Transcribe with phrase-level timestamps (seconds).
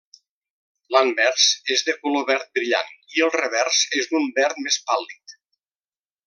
[0.95, 1.43] L'anvers
[1.75, 5.37] és de color verd brillant, i el revers és d'un verd més pàl·lid.